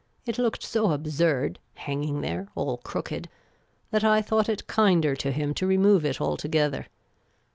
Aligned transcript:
It 0.25 0.39
looked 0.39 0.63
so 0.63 0.93
absurd, 0.93 1.59
hanging 1.75 2.21
there, 2.21 2.47
all 2.55 2.77
crooked, 2.77 3.29
that 3.91 4.03
I 4.03 4.19
thought 4.19 4.49
it 4.49 4.65
kinder 4.65 5.15
to 5.17 5.31
him 5.31 5.53
to 5.53 5.67
remove 5.67 6.05
it 6.05 6.19
altogether. 6.19 6.87